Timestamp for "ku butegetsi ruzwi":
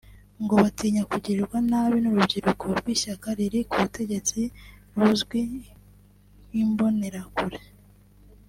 3.69-5.39